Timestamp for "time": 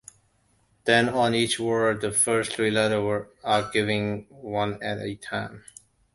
5.13-5.63